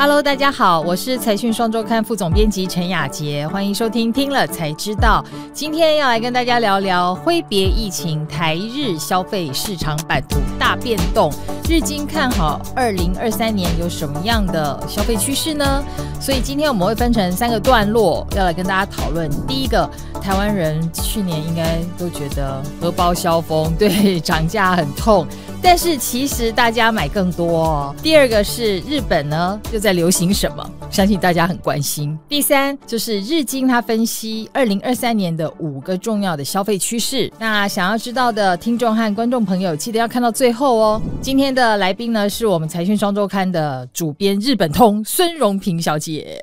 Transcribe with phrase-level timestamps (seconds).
[0.00, 5.24] Hello，大家好，我是财讯双周刊副总编辑陈雅杰，欢迎收听听了才知道。
[5.52, 11.32] 今天要来跟大家聊聊挥别疫情，台日消费市场版图大变动，
[11.68, 15.82] 日经看好二零二三年有什么样的消费趋势呢？
[16.20, 19.28] 所以今天我们会分成三个段落，要来跟大家讨论。
[19.48, 19.90] 第一个，
[20.22, 25.26] 台湾人去年应该都觉得荷包消风，对，涨价很痛。
[25.60, 27.64] 但是其实大家买更多。
[27.64, 30.70] 哦第二个是日本呢又在流行什么？
[30.90, 32.18] 相信大家很关心。
[32.28, 37.30] 第三就是日经它分析二零二三年的五个重要的消费趋势。
[37.38, 41.02] 那想要知道的听众和观众朋友，记得要看到最后哦。
[41.20, 46.40] 今天的来宾呢是我们财讯双周刊的主编日本通孙荣平小姐。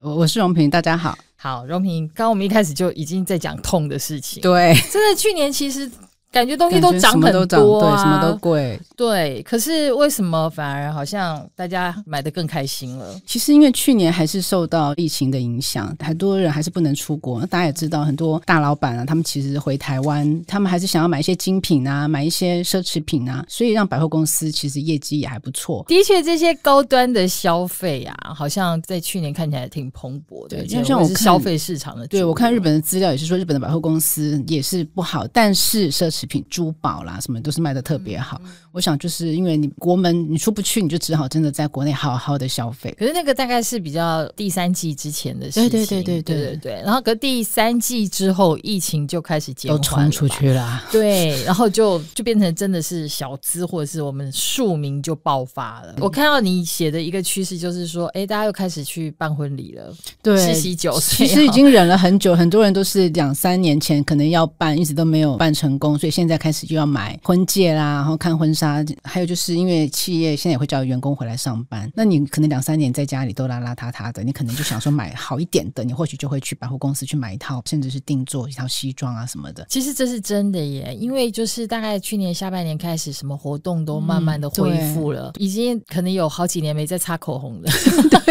[0.00, 1.16] 我我是荣平，大家好。
[1.36, 4.40] 好，荣平，刚刚我们一开始就已经在讲痛的事情。
[4.40, 5.90] 对，真的去年其实。
[6.32, 8.80] 感觉东西都涨很多啊，什么都贵。
[8.96, 13.20] 对，可是为什么反而好像大家买的更开心了？
[13.26, 17.44] 其实因为去年还是受到疫情的影响，很多人还是不能出国。
[17.44, 25.84] 大家也知道，很多大老板啊，他们其实回台湾，他们还是想要买一些精品啊，买一些奢侈品啊，所以让百货公司其实业绩也还不错。
[25.86, 30.64] 的确，这些高端的消费啊，好像在去年看起来挺蓬勃的。
[30.64, 36.21] 因为像我是消费市场的，对我看日本的资料也是说，日本的百货公司也是不好，但是奢侈。
[36.22, 38.40] 食品、珠宝啦，什么都是卖的特别好。
[38.70, 42.94] 我想就是因为你国门你出不去，你就只好真的在国内好好的消费。
[42.96, 46.82] 可是那个大概是比较第三季之前的事情，对对对对对对对。
[46.84, 55.96] 然后隔第三季之后，疫情就开始都冲出去了，对，然后就就变成真的是小资或者是我们庶民就爆发了。
[55.98, 66.11] 我看到你写的一个趋势就是说，哎，大家又开始去办婚礼了，对，七喜九其实已经忍了很久，很多人都是两三年前可能要办，一直都没有办成功，所以。
[66.12, 79.66] 现在开始就要买婚戒啦，然后看婚纱，还有就是因为企业现在也会叫员工回来上班，那你可能两三年在家里都邋邋遢遢的，你可能就想说买好一点的，你或许就会去百货公司去买一套，甚至是定做一套西装啊什么的。
[79.68, 87.70] 其实这是真的耶，因为就是大概去年下半年开始，什么活动都慢慢的恢复了，已经可能有好几年没再擦口红了，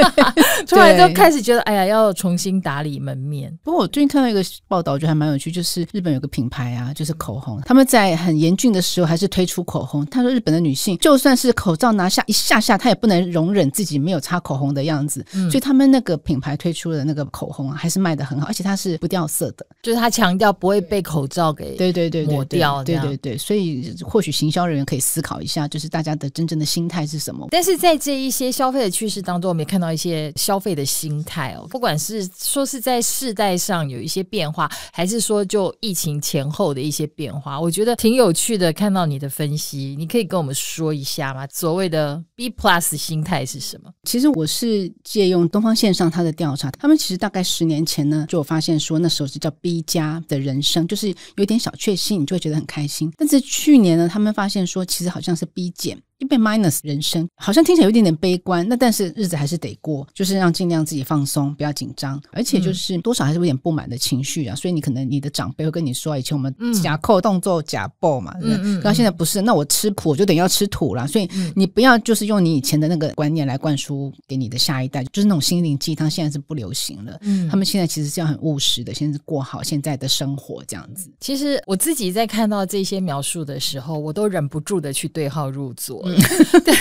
[0.68, 3.52] 突然就开始觉得哎呀要重新打理门面。
[3.64, 7.60] 不过我最近看到一个报道，我觉得还蛮有趣，就是日本有个品牌啊，就是口红。
[7.72, 10.06] 他们在很严峻的时候还是推出口红。
[10.08, 15.26] 他说，日本的女性就算是口罩拿下一下下，她也不能容忍自己没有擦口红的样子。
[15.50, 19.66] 所以他们那个品牌推出的那个口红啊，还是卖的很好，而且它是不掉色的。
[19.82, 22.84] 就是他强调不会被口罩给对对对抹掉。
[22.84, 27.48] 对对对，所以或许行销人员可以思考一下，就是大家的真正的心态是什么。
[27.52, 37.92] 但是在这一些消费的趋势当中，我们也看到一些消费的心态哦，不管是说是在世代上有一些变化，还是说就疫情前后的一些变化，我觉得。
[38.02, 41.46] 挺有趣的，看到你的分析，你可以跟我们说一下吗？
[41.52, 43.92] 所谓的 B plus 心态是什么？
[44.04, 53.14] 其实我是借用东方线上他的调查，他们其实大概十年前呢，就有发现说那时候是叫 B 加的人生，就是有点小确幸，你就会觉得很开心。
[53.18, 56.02] 但是去年呢，他们发现说，其实好像是 B 减。
[56.22, 64.56] 一被 minus 人生好像听起来有一点点悲观，那但是日子还是得过，就是让尽量自己放松，不要紧张，而且就是多少还是有点不满的情绪啊。
[64.56, 71.08] 所以你可能你的长辈会跟你说，以前我们假扣动作假爆嘛，嗯嗯，现在不是，那我吃苦我就等于要吃土了。
[71.08, 77.18] 所以你不要就是用你以前的那个观念来灌输给你的下一代，就是那种心灵鸡汤，现在是不流行了。
[77.22, 81.10] 嗯，他们现在其实是要很务实的，现在是过好现在的生活这样子。
[81.20, 86.11] 其实我自己在看到这些描述的时候，我都忍不住的去对号入座。
[86.64, 86.74] 对，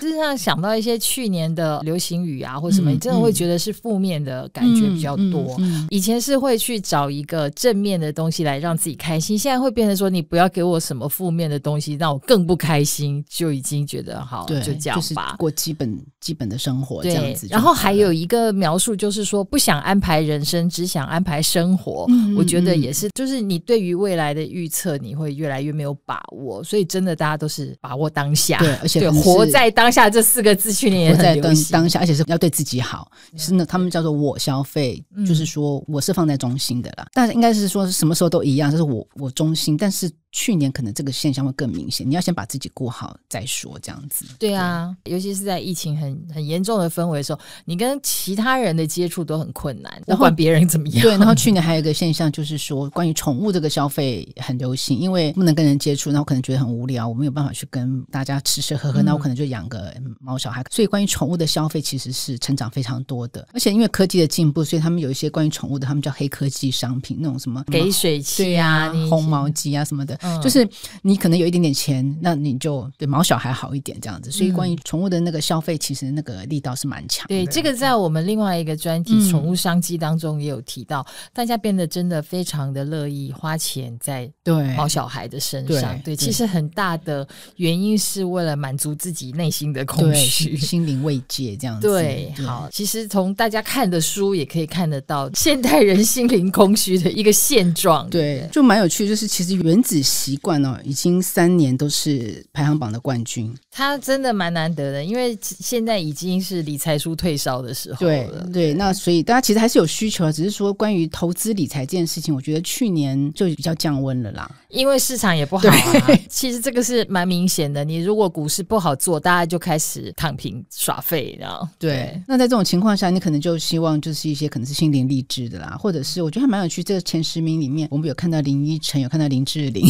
[0.00, 5.56] 就是让想到一些去年的流行语啊，或什么，你真的会觉得是负面的感觉比较多。
[5.90, 17.46] 以前是会去找一个正面的东西来让自己开心，现在会变成说，你不要给我什么负面的东西，让我更不开心，就已经觉得好，就这样吧，过基本基本的生活这样子。
[17.50, 22.06] 然后还有一个描述就是说，不想安排人生，只想安排生活。
[22.36, 26.62] 我觉得也是，就是你对于未来的预测，你会越来越没有把握。
[26.62, 28.43] 所以真的，大家都是把握当下。
[28.58, 28.74] 对。
[28.82, 31.72] 而且对活在当下这四个字去年也很流行。
[31.72, 37.06] 当下，而且是要对自己好，是那他们叫做我消费，就是说我是放在中心的啦。
[37.12, 40.10] 但是应该是说什么时候都一样，就是我我中心，但是。
[40.36, 44.26] 去年可能这个现象会更明显，你要先把自己顾好再说，这样子。
[44.36, 51.02] 对啊，尤其是在疫情很很严重的氛围的时候，你跟其他人的接触都很困难，不管别人怎么样。
[51.02, 60.64] 对，然后去年还有一个现象就是说，关于宠物这个消费很流行，因为不能跟人接触，那我可能觉得很无聊，我没有办法去跟大家吃吃喝喝，那我可能就养个猫小孩。
[60.68, 70.18] 所以关于宠物的消费其实是成长非常多的，而且因为科技的进步，所以他们有一些关于宠物的，他们叫黑科技商品，那种什么给水器啊、烘毛机啊什么的。
[70.24, 70.66] 嗯就是
[71.02, 74.30] 你可能有一点点钱，那你就对毛小孩好一点这样子。
[74.30, 77.34] 所以关于宠物的那个消费，其实那个力道是蛮强的。
[77.34, 85.94] 对，这个在我们另外一个专题嗯《宠物商机》当中也有提到，大家变得真的非常的乐意花钱在对毛小孩的身上。
[85.98, 87.26] 对，对其实很大的
[87.56, 90.74] 原因是为了满足自己内心的空虚心。
[90.74, 91.86] 心灵慰藉这样子。
[91.86, 98.08] 对，好，其实从大家看的书也可以看得到现代人心灵空虚的一个现状。
[98.10, 103.52] 对，就蛮有趣，就是其实原子习惯哦，已经三年都是排行榜的冠军。
[103.70, 108.48] 他真的蛮难得的，因为现在已经是理财书退烧的时候对了。
[108.52, 114.48] 对，那所以大家其实还是有需求，只是说关于投资理财这件事情，我觉得去年就比较降温了啦。
[114.74, 116.18] 因为市场也不好啊。
[116.28, 126.82] 其实这个是蛮明显的，你如果股市不好做，大家就开始躺平耍废，然后对，那在这种情况下，你可能就希望就是一些可能是心灵励志的啦，或者是我觉得还蛮有趣。
[126.82, 129.86] 这个前十名里面，我们有看到林依晨，有看到林志玲，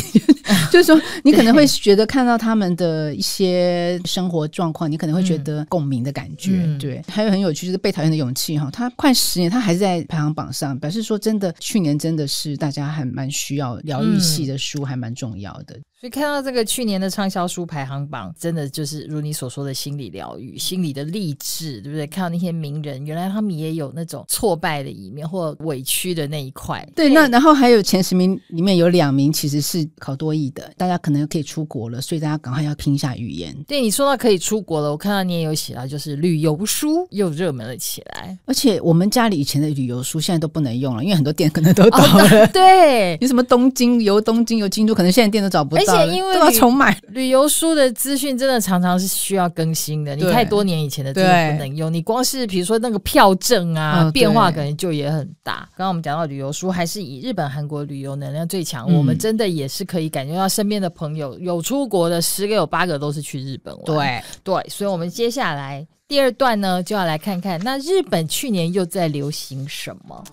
[0.71, 6.63] 就是说你可能会觉得看到他们的一些生活状况，你可能会觉得共鸣的感觉。
[6.65, 15.79] 嗯对，还有很有趣就是被讨厌的勇气哈，他快十年，他还是在排行榜上，表示说真的，去年真的是大家还蛮需要疗愈系的书，还蛮重要的。
[16.05, 22.07] 所以看到这个去年的畅销书排行榜，真的就是如你所说的心理疗愈、心理的励志，对不对？
[22.07, 26.87] 看到那些名人，原来他们也有那种挫败的一面或委屈的那一块。
[26.95, 33.57] 对，那然后还有前十名里面有两名其实是考多译的，大家可能可以出国了，所以大家赶快要拼一下语言。
[33.67, 38.37] 对你说到可以出国了，我看到你也有写到，就是旅游书又热门了起来。
[38.45, 42.47] 而且我们家里以前的旅游书现在都不能用了，因为很多店可能都倒了。
[42.49, 46.97] 对， 有什么东京游东京游京都，可能现在店都找不到且因为都要旅重买。
[47.09, 51.93] 旅游书的资讯真的常常是需要更新的，你太多年以前的真的不能用。
[51.93, 55.69] 你光是比如说那个票证啊，嗯变化可能就也很大。
[55.77, 63.85] 刚刚我们讲到旅游书，还是以日本、韩国旅游能量最强，嗯我们真的也是可以感觉到身边的朋友有出国的，十个有八个都是去日本玩。
[63.85, 70.25] 对，对，所以我们接下来第二段呢，就要来看看那日本去年又在流行什么。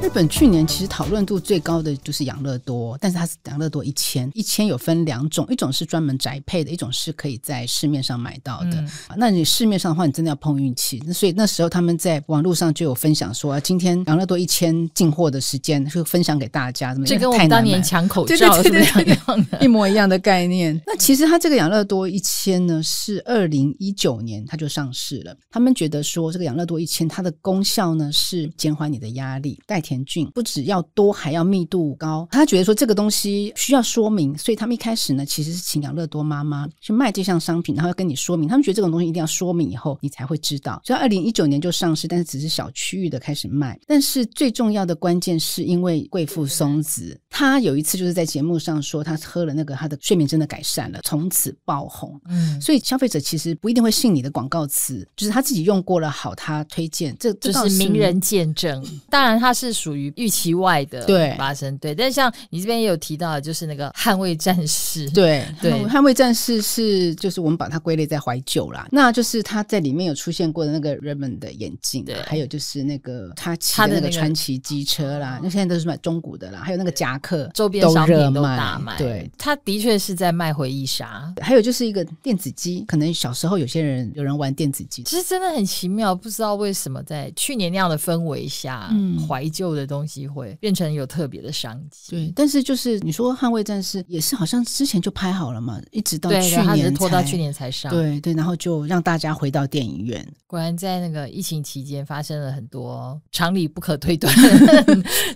[0.00, 8.84] 日本去年其实讨论度最高的就是养乐多，但是它是养乐多一千，一千有分两种，一种是专门宅配的，一种是可以在市面上买到的。
[9.16, 11.02] 那你市面上的话，你真的要碰运气。
[11.06, 16.92] 那所以那时候他们在网络上就有分享说，啊今天养乐多一千进货的时间，就分享给大家。
[16.92, 19.58] 怎么这跟我当年买抢口罩是一样的？
[19.64, 20.80] 一模一样的概念。
[20.86, 25.36] 那其实它这个养乐多一千呢，是二零一九年它就上市了。
[25.50, 32.26] 他们觉得说，这个养乐多一千它的功效呢是减缓你的压力，代田菌不只要多，还要密度高。
[32.30, 38.48] 他觉得说这个东西需要说明，所以他们一开始呢其实是请养乐多妈妈去卖这项商品，然后要跟你说明。
[38.48, 40.80] 他们觉得这种东西一定要说明以后你才会知道。
[40.84, 43.76] 所以二零一九年就上市，但是只是小区域的开始卖。
[43.84, 52.20] 但是最重要的关键是因为贵妇松子，她有一次就是在节目上说，她喝了那个她的睡眠真的改善了，从此爆红。
[52.28, 58.80] 嗯，所以消费者其实不一定会信你的广告词，就是他自己用过了好，他推荐，这这是名人见证，
[59.10, 61.92] 当然它是属于预期外的对发生，对。
[61.94, 65.72] 但像你这边也有提到，就是那个捍卫战士，对对。
[65.88, 72.14] 捍捍卫战士是就是我们把它归类在怀旧啦，那就是他在里面有出现过的那个 Raymond 的眼镜对。
[72.14, 79.30] 啊，还有就是那个他骑的那个他的那个川崎机车啦，那现在都是卖中古的啦，还有那个夹克周边商品都大卖，对。
[79.38, 81.32] 他的确是在卖回忆杀。
[81.40, 89.18] 还有就是一个电子机，可能小时候有些人有人玩电子机，其实真的很奇妙，不知道为什么在去年那样的氛围下，嗯。
[89.26, 92.10] 怀旧的东西会变成有特别的商机。
[92.10, 97.90] 对，但是就是你说《捍卫战士》也是好像之前就拍好了嘛，一直到，去年拖到去年才上。
[97.92, 100.26] 对对，然后就让大家回到电影院。
[100.46, 104.34] 果然在那个疫情期间发生了很多常理不可推断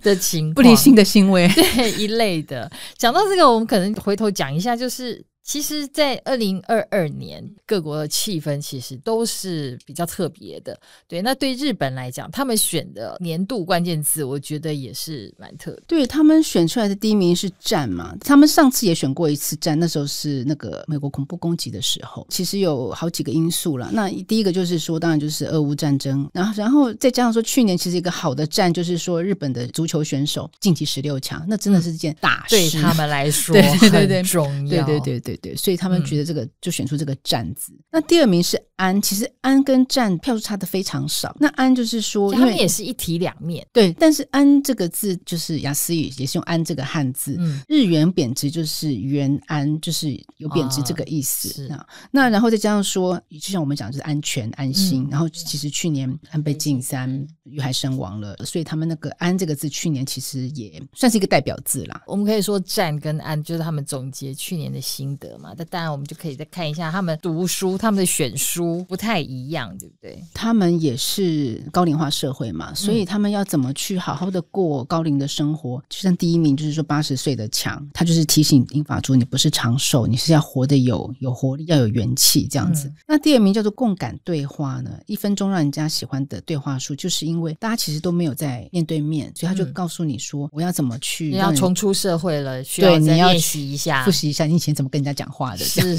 [0.03, 1.49] 的情况，不理性的行为。
[1.55, 2.71] 对一类的。
[2.97, 5.25] 讲到这个，我们可能回头讲一下，就是。
[5.45, 10.79] 其实，在二零二二年，各国的气氛其实都是比较特别的。
[11.09, 15.83] 对，那对日本来讲，他们选的年度关键字，我觉得也是蛮特别。
[15.89, 22.25] 对他们选出来的第一名是战嘛，他们上次也选过一次战，那时候是那个美国恐怖攻击的时候。
[22.31, 32.57] 其实有好几个因素啦，那第一个就是说，当然就是俄乌战争，然后然后再加上说，去年其实一个好的战就是说，日本的足球选手晋级十六强，那真的是件大事。
[32.57, 34.85] 对他们来说 对对对对很重要。
[34.87, 37.73] 对对对对对对，所以他们嗯觉得这个、就选出这个站子。
[37.91, 41.35] 那第二名是安，其实安跟战票数差的非常少。
[41.39, 43.67] 那安就是说，他们也是一体两面。
[43.73, 47.37] 对，但是安这个字就是雅思语，也是用安这个汉字。
[47.39, 51.87] 嗯，日元贬值就是元安，就是有贬值这个意思啊。
[52.11, 55.07] 那然后再加上说，就像我们讲，就是安全安心。
[55.11, 62.03] 然后其实去年安倍晋三遇害身亡了，所以他们那个安这个字，去年其实也算是一个代表字啦。
[62.07, 65.55] 我们可以说战跟安就是他们总结去年的心得嘛。
[65.59, 70.23] 那当然，我们就可以再看一下他们读书，他们的选书不太一样，对不对？
[70.35, 75.83] 他们也是高龄化社会嘛，所以他们要怎么去好好的过高龄的生活？
[75.89, 82.93] 就像第一名就是说八十岁的强，他就是提醒英法族，你不是长寿，你是要活得有有活力，要有元气这样子。
[83.07, 95.65] 那第二名叫做共感对话呢，一分钟让人家喜欢的对话术，就是因为大家其实都没有在面对面，所以他就告诉你说，我要怎么去你要重出社会了，需要再练习一下，复习一下你以前怎么跟人家讲话的。
[95.65, 95.99] 是。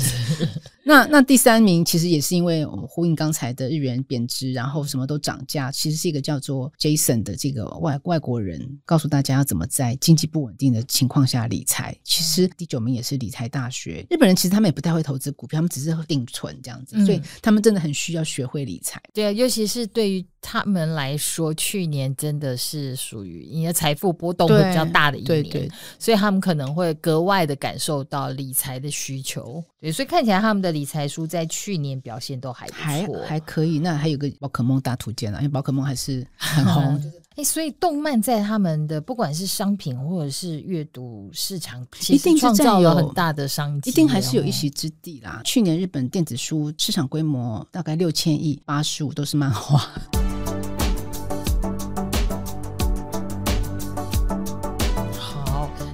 [0.83, 11.95] 那那第三名其实也是因为呼应刚才的日元贬值，然后什么都涨价，其实是一个叫做 Jason 的这个外外国人告诉大家要怎么在经济不稳定的情况下理财。
[12.03, 19.01] 其实第九名也是理财大学，日本人其实他们也不太会投资股票，他们只是定存这样子，所以他们真的很需要学会理财。
[19.13, 29.63] 对啊，尤其是对于他们来说，去年真的是属于你的财富波动会比较大的一年，所以他们可能会格外的感受到理财的需求。
[29.79, 33.79] 对，所以看起来他们的理财书在去年表现都还还还可以。
[33.79, 37.01] 那还有个宝可梦大图鉴啊，因为宝可梦还是很红。
[37.35, 45.41] 哎，所以动漫在他们的不管是商品或者是阅读市场，一定创造了很大的商机，一定还是有一席之地啦。
[45.43, 49.89] 去年日本电子书市场规模大概六千亿，八十五都是漫画。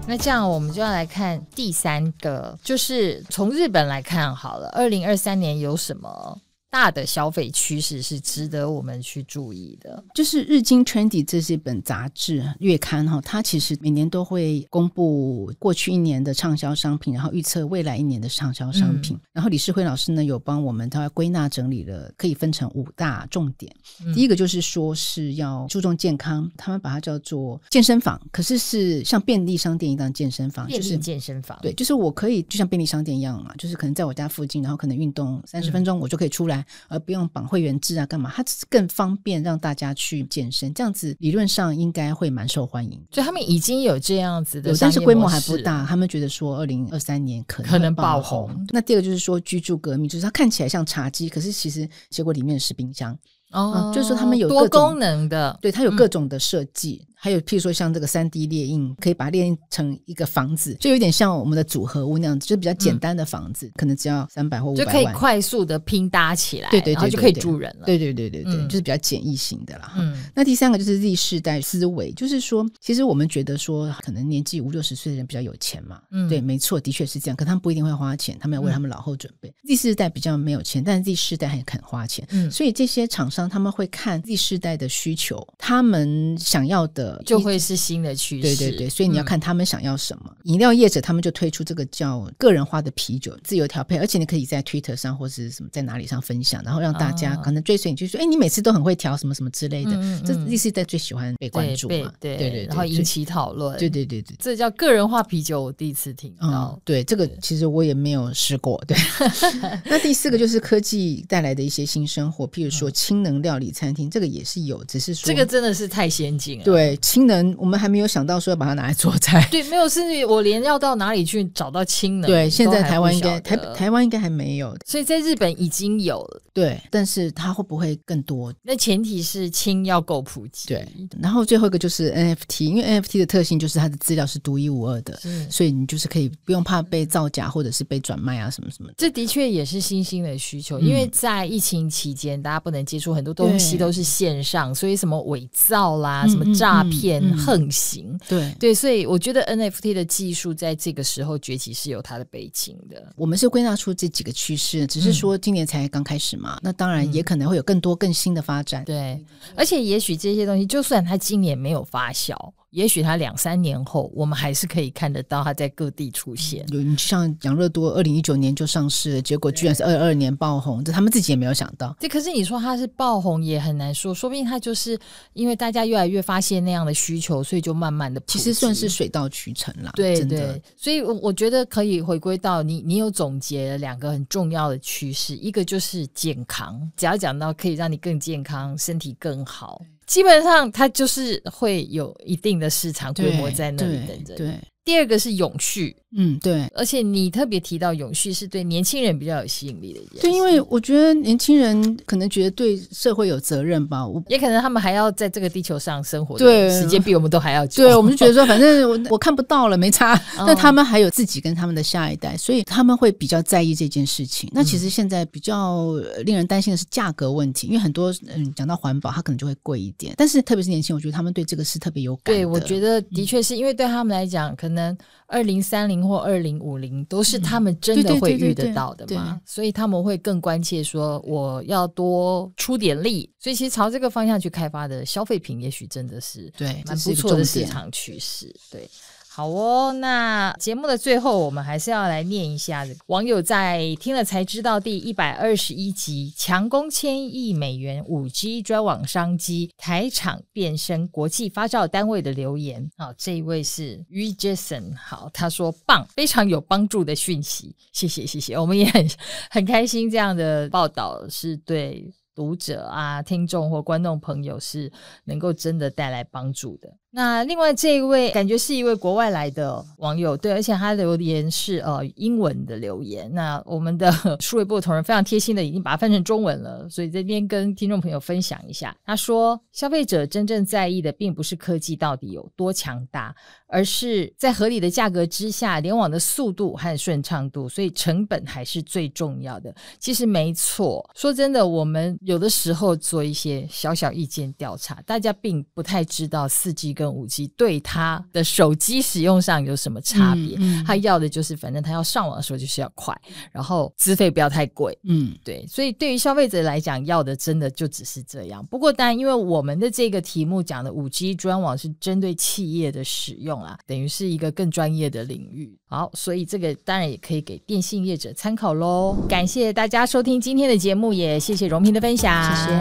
[0.10, 4.68] 那这样，我们就要来看第三个，就是从日本来看好了。
[4.70, 6.36] 二零二三年有什么？
[6.72, 19.18] 大的消费趋势是值得我们去注意的，就是《日经 Trendy》这是一本杂志月刊哈，它其实每年都会公布过去一年的畅销商品，然后预测未来一年的畅销商品。
[19.34, 23.76] 然后李世辉老师呢有帮我们他归纳整理了，可以分成五大重点。
[24.14, 31.58] 第一个就是说是要注重健康，他们把它叫做健身房，可是是像便利商店一样健身房，就是健身房。
[31.64, 36.59] 对，就是我可以就像便利商店一样嘛，就是可能在我家附近，然后可能运动三十分钟，我就可以出来。
[36.88, 38.32] 而不用绑会员制啊，干嘛？
[38.36, 42.92] 它只是更方便让大家去健身，这样子理论上应该会蛮受欢迎。
[43.12, 45.86] 所以他们已经有这样子的，但是规模还不大。
[45.86, 48.50] 他们觉得说，二零二三年可能可能爆红。
[48.70, 53.18] 那第二个就是说，居住革命，就是它看起来像茶几，可是其实结果里面是冰箱。
[53.51, 57.04] 哦，就是说他们有多功能的，对，它有各种的设计。
[57.22, 67.86] 还有，譬如说像这个三 D 列印，可以把它列印成一个房子，就有点像我们的组合屋那样子，就比较简单的房子，可能只要三百或五百万，就可以快速的拼搭起来，对对对，就可以住人了。
[67.86, 69.94] 对对对对对，就是比较简易型的啦。
[69.98, 77.36] 嗯，那第三个就是 Z 世代思维，就是说，其实我们觉得说，可能年纪五六十岁的人比较有钱嘛，嗯，对，没错，的确是这样。
[77.36, 79.54] 可他们不一定会花钱，他们要为他们老后准备。
[79.68, 87.80] Z 世代比较没有钱，但是 Z 世代很肯花钱，嗯，所以这些厂商他们会看 Z 世代的需求，他们想要的就会是。
[87.80, 90.36] 新的趋势，对对对，所以你要看他们想要什么。
[90.44, 99.92] 饮料业者他们就推出这个叫个人化的啤酒，自由调配，而且你可以在 Twitter 上或是什么在哪里上分享，然后让大家可能追随你，就说：“哎，你每次都很会调什么什么之类的。”
[100.25, 102.12] 这意思在最喜欢被关注嘛？
[102.20, 103.80] 对对对，然后引起讨论。
[103.80, 106.78] 对对对对，这叫个人化啤酒，我第一次听到。
[106.84, 108.84] 对，这个其实我也没有试过。
[108.86, 108.98] 对，
[109.86, 116.66] 那第四个就是科技带来的一些新生活，譬如说氢能料理餐厅，这个也是有，只是说这个真的是太先进了。
[116.66, 118.60] 对，氢能我们还没有想到说要。
[118.60, 128.53] 把它拿来做菜，对，没有，甚至我连要到哪里去找到氢能，对，现在台湾应该台台湾应该还没有，所以在日本已经有了，对，但是它会不会更多？
[128.62, 130.86] 那前提是氢要够普及，对。
[131.22, 135.18] 然后最后一个就是 NFT，因为 NFT 的特性就是它的资料是独一无二的，
[135.50, 138.89] 所以你就是可以不用怕被造假或者是被转卖啊什么什么。
[138.98, 148.53] 这的确也是新兴的需求，因为在疫情期间，大家不能接触很多东西都是线上，所以什么伪造啦、什么诈骗横行，对。
[148.60, 153.13] 对，所以我觉得 NFT 的技术在这个时候崛起是有它的背景的。
[153.15, 156.60] 我们是归纳出这几个趋势，只是说今年才刚开始嘛。
[156.62, 158.84] 那当然也可能会有更多更新的发展。
[158.86, 159.24] 对，
[159.55, 162.36] 而且也许这些东西，就算它今年没有发酵。
[162.72, 166.66] 也许他两三年后，我们还是可以看得到他在各地出现。
[166.70, 171.96] 有你像养乐多，二零一九年就上市了，结果居然是二二年爆红，这他们自己也没有想到。
[172.00, 175.00] 这可是你说它是爆红也很难说，说不定它就是
[175.34, 179.92] 因为大家越来越发现那样的需求，所以就慢慢的其实算是水到渠成啦。
[179.96, 189.82] 对对，所以我我觉得可以回归到你，你有总结了两个很重要的趋势，一个就是健康，只要讲到可以让你更健康，身体更好。
[190.10, 194.36] 基本上，它就是会有一定的市场规模在那里等着。
[194.36, 195.96] 对，第二个是永续。
[196.18, 200.22] 嗯，对，而且你特别提到永续是对年轻人比较有吸引力的一件事。
[200.22, 207.84] 对，因为我觉得年轻人可能觉得对社会有责任吧，我也可能他们还要在这个地球上生活，对，时间比我们都还要久。
[207.84, 210.20] 对，我们就觉得说，反正我 我看不到了，没差。
[210.38, 214.50] 那他们还有自己跟他们的下一代，所以他们会比较在意这件事情。
[214.52, 215.94] 那其实现在比较
[216.26, 220.16] 令人担心的是价格问题，因为很多嗯讲到环保，它可能就会贵一点。
[220.18, 222.34] 但是特别是年轻，我觉得他们对这个是特别有感。
[222.34, 224.79] 对，我觉得的确是因为对他们来讲，可能
[225.28, 226.80] 二零三零或二零五。
[226.80, 238.90] 零都是他们真的会遇得到的嘛，所以他们会更关切说我要多出点力，所以其实朝这个方向去开发的消费品，也许真的是对蛮不错的市场趋势，对。
[239.39, 252.91] 好哦，那节目的最后，我们还是要来念一下网友在听了才知道第一百二十一集强攻千亿美元五 G 专网商机，台厂变身国际发照单位的留言。
[252.98, 259.10] 好，这一位是于 Jason，好，他说棒，非常有帮助的讯息，谢谢谢谢，我们也很
[259.50, 264.91] 很开心这样的报道是对读者啊、听众或观众朋友是
[265.24, 266.93] 能够真的带来帮助的。
[267.12, 273.28] 那另外这一位感觉是一位国外来的网友，对，而且他留言是呃英文的留言。
[273.34, 278.96] 那我们的 数位部同仁非常贴心的已经把它翻成中文了，所以这边跟听众朋友分享一下。
[279.04, 283.36] 他说，消费者真正在意的并不是科技到底有多强大，
[283.66, 289.74] 而是在合理的价格之下，联网的速度和顺畅度，所以成本还是最重要的。
[289.98, 296.96] 其实没错，说真的，我们有的时候做一些小小意见调查，大家并不太知道四 G。
[297.00, 300.58] 跟五 G 对他的手机使用上有什么差别？
[300.86, 303.15] 他要的就是，反正他要上网的时候就是要快，
[303.53, 304.98] 然后资费不要太贵。
[305.03, 305.65] 嗯，对。
[305.65, 308.65] 所以对于消费者来讲，要的真的就只是这样。
[308.65, 315.79] 不过当然，因为我们的这个题目讲的五 G 专网是针对企业的使用啊，等于是一个更专业的领域。
[315.91, 319.17] 好，所以这个当然也可以给电信业者参考喽。
[319.27, 322.55] 感谢大家收听今天的节目，也谢谢荣平的分享。
[322.55, 322.72] 谢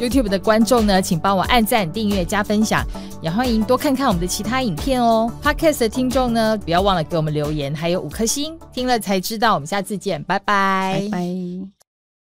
[0.00, 2.82] 谢 YouTube 的观众呢，请帮我按赞、订阅、加分享，
[3.20, 5.30] 也欢迎多看看我们的其他影片哦。
[5.42, 9.52] Podcast 的听众呢，不要忘了给我们留言，还有五颗星，听了才知道。
[9.52, 11.77] 我们下次见，拜拜，拜拜。